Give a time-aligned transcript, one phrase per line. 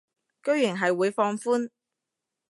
[0.41, 1.69] 居然係會放寬